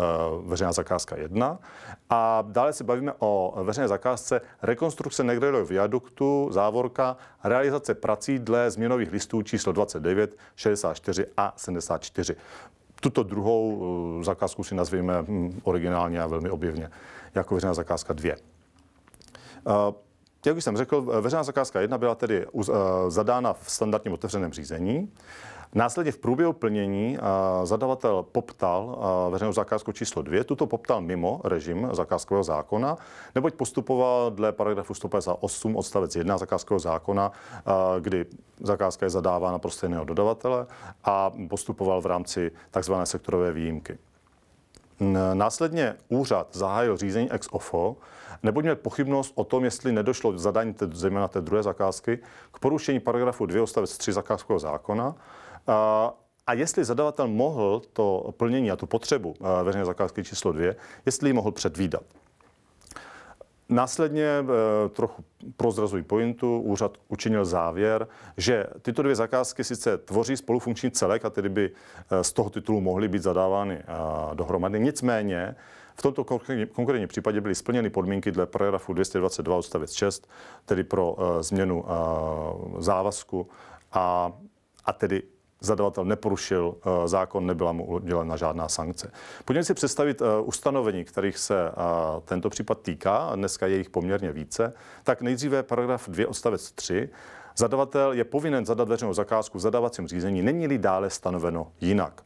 veřejná 0.43 0.71
zakázka 0.71 1.17
jedna. 1.17 1.59
A 2.09 2.43
dále 2.47 2.73
se 2.73 2.83
bavíme 2.83 3.13
o 3.19 3.63
veřejné 3.63 3.87
zakázce 3.87 4.41
rekonstrukce 4.61 5.23
Negrelio 5.23 5.65
viaduktu, 5.65 6.49
závorka, 6.51 7.17
realizace 7.43 7.93
prací 7.93 8.39
dle 8.39 8.71
změnových 8.71 9.11
listů 9.11 9.41
číslo 9.41 9.71
29, 9.71 10.35
64 10.55 11.25
a 11.37 11.53
74. 11.57 12.35
Tuto 13.01 13.23
druhou 13.23 13.83
zakázku 14.23 14.63
si 14.63 14.75
nazveme 14.75 15.21
hm, 15.21 15.61
originálně 15.63 16.21
a 16.21 16.27
velmi 16.27 16.49
objevně 16.49 16.89
jako 17.35 17.55
veřejná 17.55 17.73
zakázka 17.73 18.13
dvě. 18.13 18.35
Jak 20.45 20.57
už 20.57 20.63
jsem 20.63 20.77
řekl, 20.77 21.01
veřejná 21.01 21.43
zakázka 21.43 21.81
1 21.81 21.97
byla 21.97 22.15
tedy 22.15 22.45
uh, 22.47 22.63
zadána 23.07 23.53
v 23.53 23.71
standardním 23.71 24.13
otevřeném 24.13 24.53
řízení. 24.53 25.11
Následně 25.73 26.11
v 26.11 26.17
průběhu 26.17 26.53
plnění 26.53 27.17
uh, 27.17 27.25
zadavatel 27.65 28.23
poptal 28.23 28.85
uh, 28.85 29.31
veřejnou 29.31 29.53
zakázku 29.53 29.91
číslo 29.91 30.21
2. 30.21 30.43
Tuto 30.43 30.67
poptal 30.67 31.01
mimo 31.01 31.41
režim 31.43 31.89
zakázkového 31.91 32.43
zákona, 32.43 32.97
neboť 33.35 33.53
postupoval 33.53 34.31
dle 34.31 34.51
paragrafu 34.51 34.93
158 34.93 35.75
odstavec 35.75 36.15
1 36.15 36.37
zakázkového 36.37 36.79
zákona, 36.79 37.31
kdy 37.99 38.25
zakázka 38.59 39.05
je 39.05 39.09
zadávána 39.09 39.59
pro 39.59 39.71
stejného 39.71 40.05
dodavatele 40.05 40.65
a 41.03 41.31
postupoval 41.49 42.01
v 42.01 42.05
rámci 42.05 42.51
tzv. 42.71 42.93
sektorové 43.03 43.51
výjimky. 43.51 43.97
Následně 45.33 45.95
úřad 46.09 46.47
zahájil 46.51 46.97
řízení 46.97 47.31
ex 47.31 47.47
ofo, 47.51 47.97
neboť 48.43 48.63
měl 48.63 48.75
pochybnost 48.75 49.31
o 49.35 49.43
tom, 49.43 49.63
jestli 49.63 49.91
nedošlo 49.91 50.31
k 50.31 50.39
zadání 50.39 50.73
té, 50.73 50.87
zejména 50.93 51.27
té 51.27 51.41
druhé 51.41 51.63
zakázky 51.63 52.19
k 52.51 52.59
porušení 52.59 52.99
paragrafu 52.99 53.45
2 53.45 53.63
odstavec 53.63 53.97
3 53.97 54.13
zakázkového 54.13 54.59
zákona. 54.59 55.15
A, 55.67 56.13
a 56.47 56.53
jestli 56.53 56.85
zadavatel 56.85 57.27
mohl 57.27 57.81
to 57.93 58.33
plnění 58.37 58.71
a 58.71 58.75
tu 58.75 58.85
potřebu 58.85 59.35
veřejné 59.63 59.85
zakázky 59.85 60.23
číslo 60.23 60.51
2, 60.51 60.73
jestli 61.05 61.29
ji 61.29 61.33
mohl 61.33 61.51
předvídat. 61.51 62.03
Následně 63.69 64.25
eh, 64.25 64.89
trochu 64.89 65.23
prozrazují 65.57 66.03
pointu, 66.03 66.59
úřad 66.59 66.97
učinil 67.07 67.45
závěr, 67.45 68.07
že 68.37 68.65
tyto 68.81 69.01
dvě 69.01 69.15
zakázky 69.15 69.63
sice 69.63 69.97
tvoří 69.97 70.37
spolufunkční 70.37 70.91
celek 70.91 71.25
a 71.25 71.29
tedy 71.29 71.49
by 71.49 71.71
eh, 72.11 72.23
z 72.23 72.33
toho 72.33 72.49
titulu 72.49 72.81
mohly 72.81 73.07
být 73.07 73.23
zadávány 73.23 73.75
eh, 73.75 73.85
dohromady. 74.35 74.79
Nicméně 74.79 75.55
v 75.95 76.01
tomto 76.01 76.23
konkrétním 76.73 77.07
případě 77.07 77.41
byly 77.41 77.55
splněny 77.55 77.89
podmínky 77.89 78.31
dle 78.31 78.45
paragrafu 78.45 78.93
222 78.93 79.55
odstavec 79.55 79.93
6, 79.93 80.29
tedy 80.65 80.83
pro 80.83 81.17
změnu 81.41 81.85
závazku 82.79 83.49
a, 83.91 84.31
a 84.85 84.93
tedy 84.93 85.23
zadavatel 85.61 86.05
neporušil 86.05 86.75
eh, 86.75 87.07
zákon, 87.07 87.45
nebyla 87.45 87.71
mu 87.71 87.85
udělena 87.85 88.37
žádná 88.37 88.69
sankce. 88.69 89.11
Pojďme 89.45 89.63
si 89.63 89.73
představit 89.73 90.21
eh, 90.21 90.25
ustanovení, 90.41 91.05
kterých 91.05 91.37
se 91.37 91.67
eh, 91.67 91.73
tento 92.25 92.49
případ 92.49 92.81
týká, 92.81 93.17
a 93.17 93.35
dneska 93.35 93.67
je 93.67 93.77
jich 93.77 93.89
poměrně 93.89 94.31
více. 94.31 94.73
Tak 95.03 95.21
nejdříve 95.21 95.63
paragraf 95.63 96.09
2 96.09 96.29
odstavec 96.29 96.71
3. 96.71 97.09
Zadavatel 97.57 98.13
je 98.13 98.23
povinen 98.23 98.65
zadat 98.65 98.89
veřejnou 98.89 99.13
zakázku 99.13 99.57
v 99.57 99.61
zadavacím 99.61 100.07
řízení, 100.07 100.41
není-li 100.41 100.77
dále 100.77 101.09
stanoveno 101.09 101.71
jinak. 101.81 102.21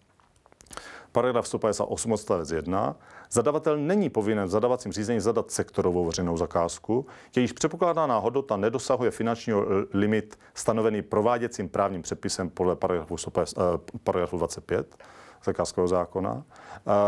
Paragraf 1.12 1.48
158 1.48 2.12
odstavec 2.12 2.52
1. 2.52 2.96
Zadavatel 3.34 3.78
není 3.78 4.10
povinen 4.10 4.46
v 4.46 4.50
zadavacím 4.50 4.92
řízení 4.92 5.20
zadat 5.20 5.52
sektorovou 5.52 6.06
veřejnou 6.06 6.38
zakázku, 6.38 7.06
jejíž 7.36 7.52
předpokládaná 7.52 8.18
hodnota 8.18 8.58
nedosahuje 8.58 9.12
finančního 9.12 9.66
limit 9.94 10.40
stanovený 10.54 11.02
prováděcím 11.02 11.70
právním 11.70 12.02
předpisem 12.02 12.50
podle 12.50 12.76
paragrafu, 12.76 13.18
150, 13.18 13.82
eh, 13.96 13.98
paragrafu 14.04 14.38
25 14.38 14.96
zakázkového 15.44 15.88
zákona. 15.88 16.44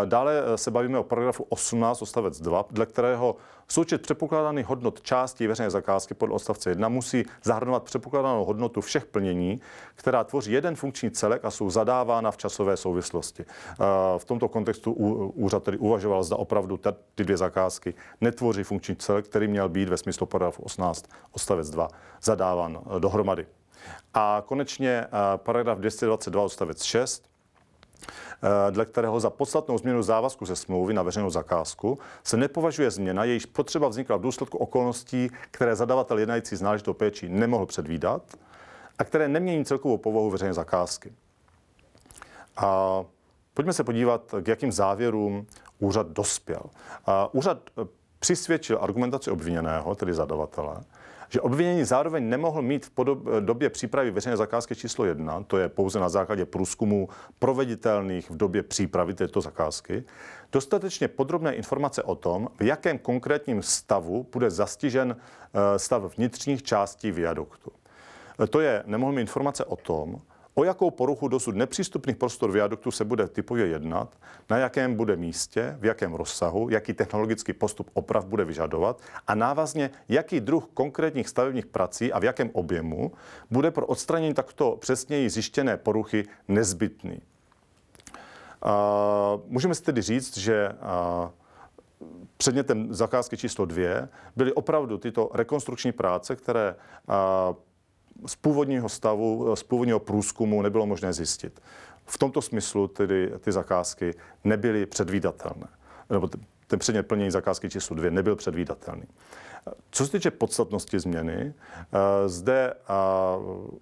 Dále 0.05 0.43
e, 0.53 0.57
se 0.57 0.71
bavíme 0.71 0.99
o 0.99 1.03
paragrafu 1.03 1.45
18 1.49 2.01
odstavec 2.01 2.41
2, 2.41 2.65
dle 2.71 2.85
kterého 2.85 3.35
součet 3.67 4.01
předpokládaných 4.01 4.65
hodnot 4.65 5.01
částí 5.01 5.47
veřejné 5.47 5.69
zakázky 5.69 6.13
podle 6.13 6.35
odstavce 6.35 6.69
1 6.69 6.89
musí 6.89 7.25
zahrnovat 7.43 7.83
předpokládanou 7.83 8.45
hodnotu 8.45 8.81
všech 8.81 9.05
plnění, 9.05 9.61
která 9.95 10.23
tvoří 10.23 10.51
jeden 10.51 10.75
funkční 10.75 11.11
celek 11.11 11.45
a 11.45 11.51
jsou 11.51 11.69
zadávána 11.69 12.31
v 12.31 12.37
časové 12.37 12.77
souvislosti. 12.77 13.45
V 14.17 14.25
tomto 14.25 14.47
kontextu 14.47 14.91
úřad 15.35 15.63
tedy 15.63 15.77
uvažoval, 15.77 16.23
zda 16.23 16.35
opravdu 16.35 16.79
ty 17.15 17.23
dvě 17.23 17.37
zakázky 17.37 17.93
netvoří 18.21 18.63
funkční 18.63 18.95
celek, 18.95 19.25
který 19.25 19.47
měl 19.47 19.69
být 19.69 19.89
ve 19.89 19.97
smyslu 19.97 20.25
paragrafu 20.25 20.63
18 20.63 21.05
odstavec 21.31 21.69
2 21.69 21.87
zadáván 22.21 22.79
dohromady. 22.99 23.47
A 24.13 24.43
konečně 24.45 25.05
paragraf 25.37 25.77
222 25.77 26.43
odstavec 26.43 26.83
6 26.83 27.23
Eh, 27.23 27.34
dle 28.69 28.85
kterého 28.85 29.19
za 29.19 29.29
podstatnou 29.29 29.77
změnu 29.77 30.03
závazku 30.03 30.45
ze 30.45 30.55
smlouvy 30.55 30.93
na 30.93 31.01
veřejnou 31.03 31.29
zakázku 31.29 31.99
se 32.23 32.37
nepovažuje 32.37 32.91
změna, 32.91 33.23
jejíž 33.23 33.45
potřeba 33.45 33.87
vznikla 33.87 34.17
v 34.17 34.21
důsledku 34.21 34.57
okolností, 34.57 35.29
které 35.51 35.75
zadavatel 35.75 36.19
jednající 36.19 36.55
z 36.55 36.61
náležitou 36.61 36.93
péči 36.93 37.29
nemohl 37.29 37.65
předvídat 37.65 38.21
a 38.97 39.03
které 39.03 39.27
nemění 39.27 39.65
celkovou 39.65 39.97
povahu 39.97 40.29
veřejné 40.29 40.53
zakázky. 40.53 41.13
A 42.57 43.03
pojďme 43.53 43.73
se 43.73 43.83
podívat, 43.83 44.35
k 44.41 44.47
jakým 44.47 44.71
závěrům 44.71 45.47
úřad 45.79 46.07
dospěl. 46.07 46.61
A 47.05 47.33
úřad 47.33 47.57
eh, 47.69 47.87
přisvědčil 48.19 48.77
argumentaci 48.81 49.31
obviněného, 49.31 49.95
tedy 49.95 50.13
zadavatele, 50.13 50.75
že 51.35 51.41
obvinění 51.41 51.83
zároveň 51.83 52.29
nemohl 52.29 52.61
mít 52.61 52.85
v 52.85 52.89
podob, 52.89 53.19
době 53.39 53.69
přípravy 53.69 54.11
veřejné 54.11 54.37
zakázky 54.37 54.75
číslo 54.75 55.05
jedna, 55.05 55.43
to 55.43 55.57
je 55.57 55.69
pouze 55.69 55.99
na 55.99 56.09
základě 56.09 56.45
průzkumů 56.45 57.09
proveditelných 57.39 58.29
v 58.29 58.37
době 58.37 58.63
přípravy 58.63 59.13
této 59.13 59.41
zakázky, 59.41 60.03
dostatečně 60.51 61.07
podrobné 61.07 61.55
informace 61.55 62.03
o 62.03 62.15
tom, 62.15 62.47
v 62.59 62.63
jakém 62.63 62.97
konkrétním 62.97 63.61
stavu 63.61 64.27
bude 64.31 64.49
zastižen 64.49 65.15
eh, 65.15 65.79
stav 65.79 66.17
vnitřních 66.17 66.63
částí 66.63 67.11
viaduktu. 67.11 67.71
To 68.49 68.59
je, 68.59 68.83
nemohl 68.85 69.11
mít 69.11 69.21
informace 69.21 69.65
o 69.65 69.75
tom, 69.75 70.21
O 70.57 70.63
jakou 70.63 70.91
poruchu 70.91 71.27
dosud 71.27 71.55
nepřístupných 71.55 72.15
prostor 72.15 72.51
viaduktu 72.51 72.91
se 72.91 73.05
bude 73.05 73.27
typově 73.27 73.67
jednat, 73.67 74.17
na 74.49 74.57
jakém 74.57 74.95
bude 74.95 75.15
místě, 75.15 75.77
v 75.79 75.85
jakém 75.85 76.13
rozsahu, 76.13 76.69
jaký 76.69 76.93
technologický 76.93 77.53
postup 77.53 77.89
oprav 77.93 78.25
bude 78.25 78.45
vyžadovat 78.45 79.01
a 79.27 79.35
návazně, 79.35 79.89
jaký 80.09 80.39
druh 80.39 80.67
konkrétních 80.73 81.29
stavebních 81.29 81.65
prací 81.65 82.13
a 82.13 82.19
v 82.19 82.23
jakém 82.23 82.49
objemu 82.53 83.11
bude 83.51 83.71
pro 83.71 83.85
odstranění 83.85 84.33
takto 84.33 84.77
přesněji 84.81 85.29
zjištěné 85.29 85.77
poruchy 85.77 86.25
nezbytný. 86.47 87.21
Uh, 88.65 89.41
můžeme 89.47 89.75
si 89.75 89.83
tedy 89.83 90.01
říct, 90.01 90.37
že 90.37 90.69
uh, 90.69 91.29
předmětem 92.37 92.93
zakázky 92.93 93.37
číslo 93.37 93.65
dvě 93.65 94.09
byly 94.35 94.53
opravdu 94.53 94.97
tyto 94.97 95.29
rekonstrukční 95.33 95.91
práce, 95.91 96.35
které 96.35 96.75
uh, 97.07 97.55
z 98.25 98.35
původního 98.35 98.89
stavu, 98.89 99.55
z 99.55 99.63
původního 99.63 99.99
průzkumu 99.99 100.61
nebylo 100.61 100.85
možné 100.85 101.13
zjistit. 101.13 101.61
V 102.05 102.17
tomto 102.17 102.41
smyslu 102.41 102.87
tedy 102.87 103.31
ty 103.39 103.51
zakázky 103.51 104.13
nebyly 104.43 104.85
předvídatelné. 104.85 105.67
Nebo 106.09 106.29
ten 106.67 106.79
předmět 106.79 107.03
plnění 107.03 107.31
zakázky 107.31 107.69
číslo 107.69 107.95
dvě 107.95 108.11
nebyl 108.11 108.35
předvídatelný. 108.35 109.05
Co 109.91 110.05
se 110.05 110.11
týče 110.11 110.31
podstatnosti 110.31 110.99
změny, 110.99 111.53
eh, 111.53 112.29
zde 112.29 112.73
eh, 112.73 112.93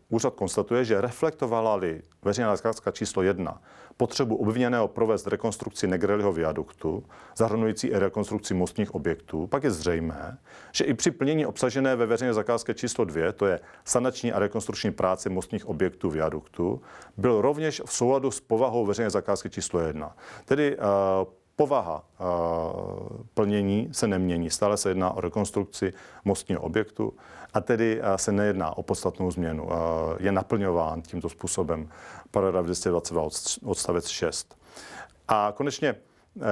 úřad 0.10 0.34
konstatuje, 0.36 0.86
že 0.86 1.02
reflektovala-li 1.02 2.02
veřejná 2.22 2.56
zakázka 2.56 2.92
číslo 2.92 3.24
jedna 3.24 3.62
potřebu 3.98 4.36
obviněného 4.36 4.88
provést 4.88 5.28
rekonstrukci 5.28 5.88
Negreliho 5.88 6.34
viaduktu, 6.34 7.04
zahrnující 7.38 7.88
i 7.88 7.98
rekonstrukci 7.98 8.54
mostních 8.54 8.96
objektů, 8.96 9.48
pak 9.48 9.64
je 9.64 9.72
zřejmé, 9.72 10.38
že 10.72 10.84
i 10.84 10.94
při 10.94 11.12
plnění 11.12 11.46
obsažené 11.46 11.96
ve 11.96 12.06
veřejné 12.06 12.34
zakázce 12.34 12.74
číslo 12.74 13.06
2, 13.06 13.32
to 13.32 13.46
je 13.46 13.60
sanační 13.86 14.34
a 14.34 14.40
rekonstrukční 14.40 14.92
práce 14.92 15.30
mostních 15.30 15.70
objektů 15.70 16.10
viaduktu, 16.10 16.82
byl 17.18 17.42
rovněž 17.42 17.82
v 17.86 17.94
souladu 17.94 18.32
s 18.32 18.40
povahou 18.40 18.86
veřejné 18.86 19.10
zakázky 19.10 19.50
číslo 19.50 19.80
1. 19.80 20.16
Tedy 20.46 20.78
uh, 20.78 20.84
povaha 21.56 22.04
uh, 22.20 22.28
plnění 23.34 23.90
se 23.92 24.08
nemění. 24.08 24.50
Stále 24.50 24.78
se 24.78 24.90
jedná 24.90 25.12
o 25.12 25.22
rekonstrukci 25.22 25.94
mostního 26.26 26.62
objektu 26.62 27.14
a 27.54 27.62
tedy 27.62 28.02
uh, 28.02 28.16
se 28.16 28.32
nejedná 28.32 28.78
o 28.78 28.84
podstatnou 28.84 29.32
změnu. 29.32 29.64
Uh, 29.64 29.72
je 30.20 30.32
naplňován 30.32 31.02
tímto 31.02 31.30
způsobem 31.30 31.90
paragraf 32.32 32.66
222 32.66 33.28
odstavec 33.64 34.08
6. 34.08 34.58
A 35.28 35.54
konečně 35.56 35.96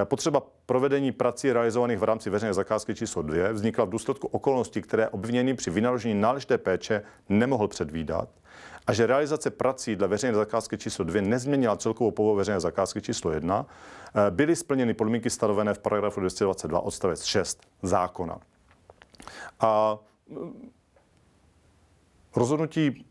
Potřeba 0.04 0.42
provedení 0.66 1.12
prací 1.12 1.52
realizovaných 1.52 2.00
v 2.00 2.04
rámci 2.04 2.30
veřejné 2.30 2.54
zakázky 2.54 2.96
číslo 2.96 3.22
2 3.22 3.52
vznikla 3.52 3.86
v 3.86 3.90
důsledku 3.90 4.28
okolností, 4.28 4.82
které 4.82 5.10
obviněný 5.10 5.56
při 5.56 5.70
vynaložení 5.70 6.22
náležité 6.22 6.58
péče 6.58 7.04
nemohl 7.30 7.68
předvídat 7.68 8.30
a 8.92 8.94
že 8.94 9.08
realizace 9.08 9.50
prací 9.50 9.96
dle 9.96 10.08
veřejné 10.08 10.38
zakázky 10.38 10.78
číslo 10.78 11.06
2 11.06 11.22
nezměnila 11.22 11.78
celkovou 11.78 12.12
povahu 12.12 12.36
veřejné 12.36 12.60
zakázky 12.60 13.02
číslo 13.02 13.32
1, 13.32 13.66
eh, 13.66 14.32
byly 14.32 14.56
splněny 14.56 14.94
podmínky 14.94 15.30
stanovené 15.30 15.74
v 15.74 15.80
paragrafu 15.80 16.20
222 16.20 16.80
odstavec 16.80 17.24
6 17.24 17.62
zákona. 17.84 18.38
A 19.60 19.98
mm, 20.30 20.72
rozhodnutí 22.36 23.06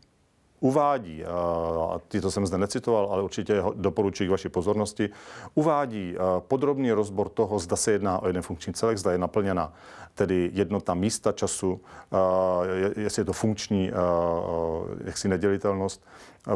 uvádí, 0.61 1.25
a 1.25 1.99
to 2.21 2.31
jsem 2.31 2.45
zde 2.45 2.57
necitoval, 2.57 3.07
ale 3.11 3.23
určitě 3.23 3.63
doporučuji 3.75 4.27
k 4.27 4.31
vaší 4.31 4.49
pozornosti, 4.49 5.09
uvádí 5.55 6.15
podrobný 6.39 6.91
rozbor 6.91 7.29
toho, 7.29 7.59
zda 7.59 7.75
se 7.75 7.91
jedná 7.91 8.19
o 8.19 8.27
jeden 8.27 8.41
funkční 8.41 8.73
celek, 8.73 8.97
zda 8.97 9.11
je 9.11 9.17
naplněna 9.17 9.73
tedy 10.15 10.51
jednota 10.53 10.93
místa 10.93 11.31
času, 11.31 11.81
jestli 12.95 13.19
je 13.19 13.25
to 13.25 13.33
funkční 13.33 13.91
jaksi 15.03 15.27
nedělitelnost. 15.27 16.05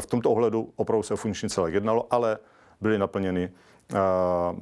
V 0.00 0.06
tomto 0.06 0.30
ohledu 0.30 0.72
opravdu 0.76 1.02
se 1.02 1.14
o 1.14 1.16
funkční 1.16 1.48
celek 1.48 1.74
jednalo, 1.74 2.06
ale 2.10 2.38
byly 2.80 2.98
naplněny 2.98 3.50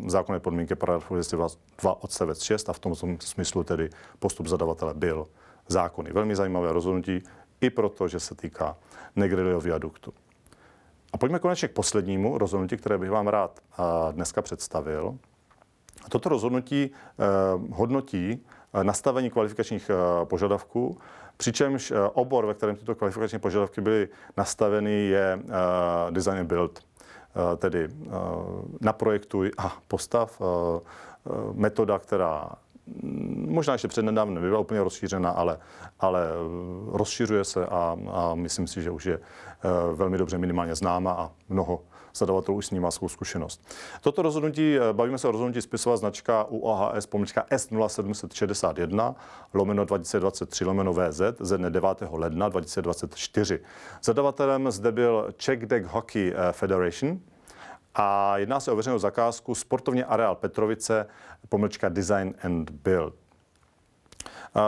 zákonné 0.07 0.41
podmínky 0.41 0.75
paragrafu 0.75 1.15
202 1.15 2.03
odstavec 2.05 2.43
6 2.43 2.69
a 2.69 2.73
v 2.73 2.79
tom 2.79 2.95
smyslu 3.21 3.65
tedy 3.65 3.91
postup 4.19 4.47
zadavatele 4.47 4.95
byl 4.95 5.27
zákony. 5.69 6.13
Velmi 6.13 6.37
zajímavé 6.37 6.73
rozhodnutí, 6.73 7.23
i 7.65 7.71
proto, 7.71 8.09
že 8.09 8.21
se 8.21 8.35
týká 8.35 8.77
Negrilio 9.17 9.61
viaduktu. 9.61 10.13
A 11.13 11.19
pojďme 11.19 11.39
konečně 11.39 11.69
k 11.69 11.73
poslednímu 11.73 12.39
rozhodnutí, 12.39 12.77
které 12.77 12.99
bych 12.99 13.11
vám 13.11 13.29
rád 13.29 13.61
dneska 14.13 14.43
představil. 14.43 15.19
Toto 16.09 16.29
rozhodnutí 16.29 16.91
eh, 16.91 17.25
hodnotí 17.71 18.47
eh, 18.75 18.85
nastavení 18.85 19.31
kvalifikačních 19.31 19.91
eh, 19.91 20.25
požadavků, 20.25 20.99
přičemž 21.37 21.93
obor, 22.13 22.47
ve 22.47 22.55
kterém 22.55 22.77
tyto 22.77 22.95
kvalifikační 22.95 23.39
požadavky 23.39 23.81
byly 23.81 24.09
nastaveny, 24.37 24.93
je 24.93 25.39
design 26.11 26.39
and 26.39 26.47
build, 26.47 26.81
tedy 27.57 27.89
naprojektuj 28.81 29.51
a 29.59 29.77
postav, 29.89 30.43
metoda, 31.53 31.99
která 31.99 32.51
možná 33.47 33.73
ještě 33.73 33.89
přednedávno 33.89 34.35
nebyla 34.35 34.59
úplně 34.59 34.83
rozšířena, 34.83 35.31
ale, 35.31 35.59
ale 36.01 36.29
rozšiřuje 36.93 37.45
se 37.45 37.67
a, 37.67 37.97
a 38.13 38.35
myslím 38.35 38.67
si, 38.67 38.83
že 38.83 38.91
už 38.91 39.07
je 39.07 39.15
eh, 39.15 39.69
velmi 39.95 40.19
dobře 40.19 40.39
minimálně 40.39 40.75
známa 40.75 41.13
a 41.13 41.31
mnoho 41.49 41.83
zadavatelů 42.15 42.57
už 42.57 42.67
s 42.67 42.71
ní 42.71 42.81
má 42.81 42.91
svou 42.91 43.09
zkušenost. 43.09 43.69
Toto 44.01 44.23
rozhodnutí, 44.23 44.77
eh, 44.77 44.93
bavíme 44.93 45.19
se 45.19 45.29
o 45.29 45.31
rozhodnutí 45.31 45.63
spisová 45.63 45.97
značka 45.97 46.45
UAHS 46.45 47.07
pomlčka 47.07 47.47
S0761 47.51 49.15
lomeno 49.55 49.85
2023 49.85 50.65
lomeno 50.65 50.93
VZ 50.93 51.21
ze 51.41 51.59
dne 51.59 51.71
9. 51.71 51.89
ledna 52.13 52.49
2024. 52.49 53.61
Zadavatelem 54.03 54.71
zde 54.71 54.93
byl 54.93 55.29
Czech 55.37 55.67
Deck 55.67 55.87
Hockey 55.87 56.33
eh, 56.37 56.53
Federation, 56.53 57.19
a 57.95 58.39
jedná 58.39 58.61
se 58.61 58.73
o 58.73 58.77
veřejnou 58.77 58.99
zakázku 58.99 59.55
sportovně 59.55 60.05
areál 60.05 60.35
Petrovice, 60.35 61.07
pomlčka 61.49 61.89
Design 61.89 62.35
and 62.43 62.71
Build. 62.71 63.15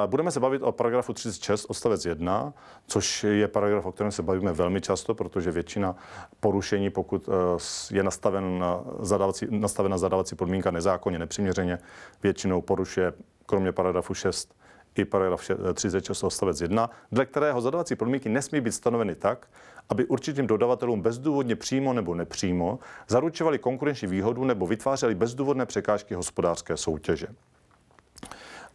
Budeme 0.07 0.31
se 0.31 0.41
bavit 0.41 0.63
o 0.63 0.73
paragrafu 0.73 1.13
36 1.13 1.65
odstavec 1.69 2.05
1, 2.07 2.53
což 2.87 3.25
je 3.25 3.49
paragraf, 3.49 3.87
o 3.87 3.93
kterém 3.93 4.13
se 4.13 4.23
bavíme 4.23 4.53
velmi 4.53 4.81
často, 4.81 5.15
protože 5.15 5.51
většina 5.51 5.97
porušení, 6.41 6.91
pokud 6.91 7.29
eh, 7.29 7.95
je 7.97 8.03
nastaven 8.03 8.65
zadávací, 9.01 9.47
nastavena 9.51 9.99
zadávací 9.99 10.37
podmínka 10.37 10.71
nezákonně, 10.71 11.19
nepřiměřeně, 11.19 11.79
většinou 12.23 12.61
porušuje 12.61 13.13
kromě 13.47 13.73
paragrafu 13.73 14.15
6 14.15 14.57
i 14.95 15.05
paragraf 15.05 15.51
36 15.75 16.25
odstavec 16.25 16.61
1, 16.61 16.91
dle 17.13 17.27
kterého 17.27 17.61
zadávací 17.61 17.97
podmínky 17.97 18.29
nesmí 18.29 18.61
být 18.61 18.73
stanoveny 18.73 19.15
tak, 19.15 19.49
aby 19.89 20.05
určitým 20.05 20.47
dodavatelům 20.47 21.01
bezdůvodně 21.01 21.57
přímo 21.57 21.93
nebo 21.93 22.15
nepřímo 22.15 22.79
zaručovali 23.09 23.59
konkurenční 23.59 24.09
výhodu 24.09 24.45
nebo 24.45 24.67
vytvářeli 24.67 25.15
bezdůvodné 25.15 25.67
překážky 25.67 26.15
hospodářské 26.15 26.77
soutěže. 26.77 27.27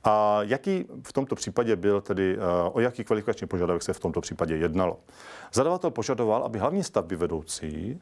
A 0.04 0.40
jaký 0.42 0.86
v 1.04 1.14
tomto 1.14 1.36
případě 1.36 1.76
byl 1.76 2.02
tedy, 2.02 2.38
eh, 2.38 2.70
o 2.72 2.80
jaký 2.80 3.04
kvalifikační 3.04 3.48
požadavek 3.48 3.84
se 3.84 3.94
v 3.94 4.00
tomto 4.00 4.22
případě 4.22 4.56
jednalo? 4.56 5.00
Zadavatel 5.54 5.92
požadoval, 5.92 6.44
aby 6.44 6.60
hlavní 6.60 6.84
stavby 6.84 7.16
vedoucí 7.16 8.02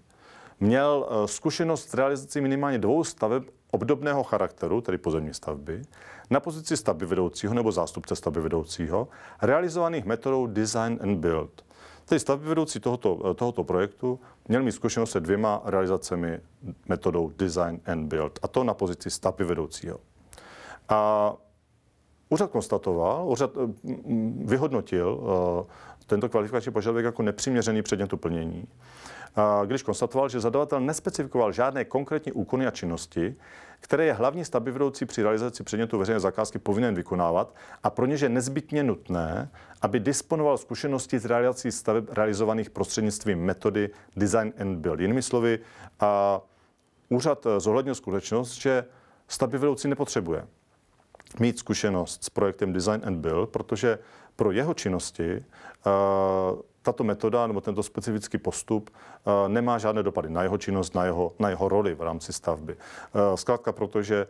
měl 0.59 1.09
eh, 1.09 1.27
zkušenost 1.27 1.89
s 1.89 1.93
realizací 1.93 2.41
minimálně 2.41 2.79
dvou 2.79 3.03
staveb 3.03 3.43
obdobného 3.71 4.23
charakteru, 4.23 4.81
tedy 4.81 4.97
pozemní 4.97 5.33
stavby, 5.33 5.81
na 6.29 6.39
pozici 6.39 6.77
stavby 6.77 7.05
vedoucího 7.05 7.53
nebo 7.53 7.71
zástupce 7.71 8.15
stavby 8.15 8.41
vedoucího, 8.41 9.07
realizovaných 9.41 10.05
metodou 10.05 10.47
design 10.47 10.99
and 11.01 11.17
build. 11.17 11.65
Tedy 12.09 12.19
stavby 12.19 12.47
vedoucí 12.49 12.79
tohoto, 12.79 13.19
eh, 13.31 13.33
tohoto 13.33 13.63
projektu 13.63 14.19
měl 14.47 14.63
mít 14.63 14.71
zkušenost 14.71 15.11
se 15.11 15.19
dvěma 15.19 15.61
realizacemi 15.65 16.39
metodou 16.87 17.31
design 17.37 17.81
and 17.85 18.07
build, 18.07 18.39
a 18.41 18.47
to 18.47 18.63
na 18.63 18.73
pozici 18.73 19.09
stavby 19.09 19.43
vedoucího. 19.43 19.99
A 20.89 21.33
Úřad 22.29 22.51
konstatoval, 22.51 23.27
úřad 23.29 23.51
eh, 23.57 23.73
vyhodnotil 24.45 25.19
eh, 25.21 26.03
tento 26.05 26.29
kvalifikační 26.29 26.71
požadavek 26.71 27.05
jako 27.05 27.23
nepřiměřený 27.23 27.81
předmětu 27.81 28.17
plnění, 28.17 28.67
když 29.65 29.83
konstatoval, 29.83 30.29
že 30.29 30.39
zadavatel 30.39 30.79
nespecifikoval 30.79 31.51
žádné 31.51 31.85
konkrétní 31.85 32.31
úkony 32.31 32.67
a 32.67 32.71
činnosti, 32.71 33.35
které 33.79 34.05
je 34.05 34.13
hlavní 34.13 34.45
stavbyvedoucí 34.45 35.05
při 35.05 35.23
realizaci 35.23 35.63
předmětu 35.63 35.97
veřejné 35.97 36.19
zakázky 36.19 36.59
povinen 36.59 36.95
vykonávat 36.95 37.55
a 37.83 37.89
pro 37.89 38.05
něž 38.05 38.21
je 38.21 38.29
nezbytně 38.29 38.83
nutné, 38.83 39.49
aby 39.81 39.99
disponoval 39.99 40.57
zkušenosti 40.57 41.19
z 41.19 41.25
realizací 41.25 41.71
staveb 41.71 42.03
realizovaných 42.09 42.69
prostřednictvím 42.69 43.39
metody 43.39 43.89
design 44.15 44.53
and 44.61 44.77
build. 44.77 44.99
Jinými 44.99 45.21
slovy, 45.21 45.59
a 45.99 46.41
úřad 47.09 47.45
eh, 47.45 47.59
zohlednil 47.59 47.95
skutečnost, 47.95 48.53
že 48.53 48.85
stavbyvedoucí 49.27 49.87
nepotřebuje 49.87 50.47
mít 51.39 51.59
zkušenost 51.59 52.23
s 52.23 52.29
projektem 52.29 52.73
Design 52.73 53.01
and 53.05 53.17
Build, 53.17 53.49
protože 53.49 53.99
pro 54.35 54.51
jeho 54.51 54.73
činnosti 54.73 55.37
uh, 55.37 56.61
tato 56.89 57.03
metoda 57.03 57.47
nebo 57.47 57.61
tento 57.61 57.83
specifický 57.83 58.37
postup 58.37 58.89
uh, 58.89 59.45
nemá 59.47 59.77
žádné 59.77 60.03
dopady 60.03 60.29
na 60.29 60.43
jeho 60.43 60.57
činnost, 60.57 60.95
na 60.95 61.05
jeho, 61.05 61.33
na 61.39 61.49
jeho 61.49 61.69
roli 61.69 61.93
v 61.93 62.01
rámci 62.01 62.33
stavby. 62.33 62.73
Uh, 62.73 63.35
zkrátka 63.35 63.71
protože 63.71 64.27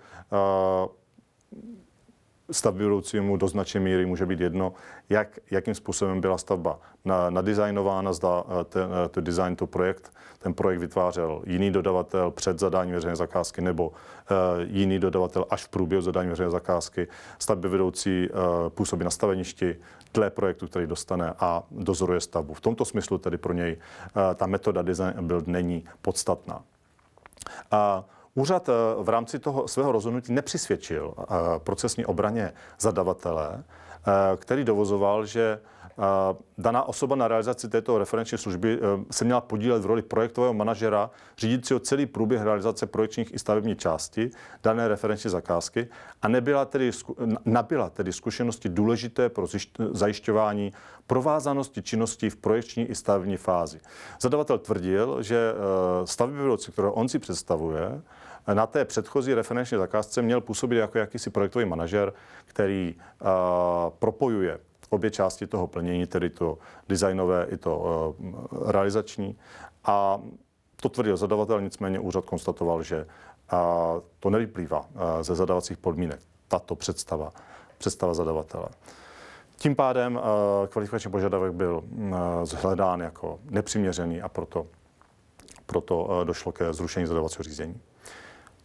stavbyvedoucímu 2.52 3.38
do 3.38 3.48
značné 3.48 3.80
míry 3.80 4.06
může 4.06 4.26
být 4.26 4.40
jedno, 4.40 4.74
jak, 5.10 5.40
jakým 5.52 5.76
způsobem 5.76 6.22
byla 6.22 6.38
stavba 6.38 6.80
nadizajnována, 7.30 8.14
zda 8.14 8.44
eh, 8.48 8.64
ten, 8.64 8.90
eh, 9.06 9.10
ten 9.10 9.24
design, 9.24 9.56
to 9.56 9.68
projekt, 9.68 10.14
ten 10.40 10.54
projekt 10.54 10.80
vytvářel 10.80 11.42
jiný 11.46 11.72
dodavatel 11.72 12.32
před 12.32 12.60
zadáním 12.60 12.94
veřejné 12.94 13.16
zakázky 13.16 13.62
nebo 13.62 13.88
uh, 13.88 13.96
jiný 14.64 15.00
dodavatel 15.00 15.46
až 15.50 15.64
v 15.64 15.70
průběhu 15.70 16.02
zadání 16.02 16.30
veřejné 16.30 16.52
zakázky. 16.52 17.08
Stavbyvedoucí 17.40 18.30
uh, 18.30 18.70
působí 18.70 19.04
na 19.04 19.10
staveništi 19.10 19.76
dle 20.14 20.30
projektu, 20.30 20.68
který 20.68 20.88
dostane 20.88 21.34
a 21.40 21.64
dozoruje 21.72 22.22
stavbu. 22.22 22.54
V 22.54 22.62
tomto 22.62 22.86
smyslu 22.86 23.18
tedy 23.18 23.38
pro 23.38 23.54
něj 23.54 23.78
ta 24.36 24.48
metoda 24.48 24.82
design 24.82 25.14
build 25.22 25.48
není 25.48 25.86
podstatná. 26.02 26.56
Uh, 26.56 28.04
Úřad 28.40 28.70
eh, 28.70 28.74
v 29.04 29.10
rámci 29.10 29.40
toho 29.40 29.68
svého 29.68 29.92
rozhodnutí 29.92 30.34
nepřisvědčil 30.34 31.14
eh, 31.20 31.24
procesní 31.58 32.06
obraně 32.06 32.54
zadavatele, 32.80 33.64
eh, 33.64 34.38
který 34.38 34.64
dovozoval, 34.64 35.26
že 35.26 35.60
daná 36.58 36.84
osoba 36.84 37.16
na 37.16 37.28
realizaci 37.28 37.70
této 37.70 37.98
referenční 37.98 38.38
služby 38.38 38.80
se 39.12 39.26
měla 39.26 39.42
podílet 39.42 39.82
v 39.82 39.86
roli 39.86 40.02
projektového 40.02 40.54
manažera, 40.54 41.10
řídícího 41.38 41.80
celý 41.80 42.06
průběh 42.06 42.42
realizace 42.42 42.86
projekčních 42.86 43.34
i 43.34 43.40
stavební 43.40 43.76
části 43.76 44.32
dané 44.64 44.88
referenční 44.88 45.30
zakázky 45.30 45.88
a 46.22 46.28
nebyla 46.28 46.66
tedy, 46.66 46.92
nabyla 47.46 47.90
tedy 47.90 48.14
zkušenosti 48.14 48.70
důležité 48.70 49.30
pro 49.30 49.48
zajišťování 49.92 50.74
provázanosti 51.08 51.82
činností 51.82 52.30
v 52.30 52.36
projekční 52.36 52.86
i 52.86 52.96
stavební 52.96 53.38
fázi. 53.38 53.80
Zadavatel 54.22 54.58
tvrdil, 54.58 55.24
že 55.24 55.54
stavby 56.06 56.38
vedoucí, 56.38 56.72
které 56.72 56.88
on 56.88 57.10
si 57.10 57.20
představuje, 57.20 58.02
na 58.54 58.68
té 58.68 58.86
předchozí 58.86 59.34
referenční 59.34 59.78
zakázce 59.78 60.22
měl 60.22 60.42
působit 60.42 60.76
jako 60.76 60.98
jakýsi 60.98 61.30
projektový 61.30 61.66
manažer, 61.66 62.14
který 62.46 62.96
uh, 62.96 63.28
propojuje 64.00 64.60
obě 64.90 65.12
části 65.12 65.48
toho 65.48 65.68
plnění, 65.68 66.06
tedy 66.06 66.30
to 66.30 66.58
designové 66.90 67.48
i 67.50 67.58
to 67.58 67.78
uh, 67.78 68.72
realizační. 68.72 69.38
A 69.86 70.22
to 70.82 70.90
tvrdil 70.90 71.18
zadavatel, 71.18 71.62
nicméně 71.62 72.00
úřad 72.00 72.26
konstatoval, 72.26 72.84
že 72.84 73.06
uh, 73.06 73.60
to 74.20 74.30
nevyplývá 74.30 74.80
uh, 74.80 74.86
ze 75.22 75.36
zadavacích 75.36 75.78
podmínek, 75.78 76.20
tato 76.48 76.76
představa, 76.76 77.32
představa 77.78 78.14
zadavatele. 78.14 78.68
Tím 79.58 79.76
pádem 79.76 80.20
kvalifikační 80.70 81.12
požadavek 81.12 81.54
byl 81.54 81.84
uh, 81.92 82.14
zhledán 82.44 83.00
jako 83.00 83.40
nepřiměřený 83.50 84.22
a 84.22 84.30
proto, 84.30 84.68
proto 85.66 86.24
došlo 86.24 86.52
ke 86.52 86.74
zrušení 86.74 87.06
zadavacího 87.06 87.44
řízení. 87.44 87.82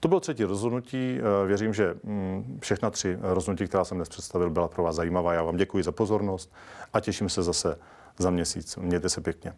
To 0.04 0.08
bylo 0.08 0.20
třetí 0.20 0.44
rozhodnutí. 0.44 1.18
Eh, 1.18 1.46
věřím, 1.46 1.74
že 1.74 1.94
mm, 2.02 2.58
všechna 2.62 2.90
tři 2.90 3.18
rozhodnutí, 3.20 3.68
která 3.68 3.84
jsem 3.84 3.98
dnes 3.98 4.08
představil, 4.08 4.50
byla 4.50 4.68
pro 4.68 4.82
vás 4.82 4.96
zajímavá. 4.96 5.34
Já 5.34 5.42
vám 5.42 5.56
děkuji 5.56 5.84
za 5.84 5.92
pozornost 5.92 6.52
a 6.92 7.00
těším 7.00 7.28
se 7.28 7.42
zase 7.42 7.78
za 8.18 8.30
měsíc. 8.30 8.76
Mějte 8.76 9.08
se 9.08 9.20
pěkně. 9.20 9.54